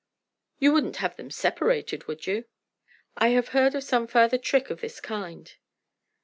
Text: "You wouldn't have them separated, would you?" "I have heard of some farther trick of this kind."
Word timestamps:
"You 0.57 0.73
wouldn't 0.73 0.95
have 0.95 1.15
them 1.15 1.29
separated, 1.29 2.07
would 2.07 2.25
you?" 2.25 2.45
"I 3.17 3.27
have 3.37 3.49
heard 3.49 3.75
of 3.75 3.83
some 3.83 4.07
farther 4.07 4.39
trick 4.39 4.71
of 4.71 4.81
this 4.81 4.99
kind." 4.99 5.53